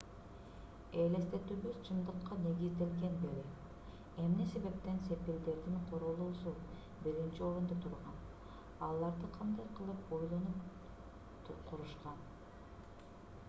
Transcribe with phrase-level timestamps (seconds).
[1.01, 3.43] элестетүүбүз чындыкка негизделген беле
[4.23, 6.55] эмне себептен сепилдердин курулуусу
[7.03, 8.17] биринчи орунда турган
[8.89, 12.21] аларды кандай кылып ойлонуп курушкан